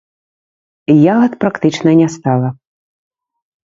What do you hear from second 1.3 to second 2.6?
практычна не стала.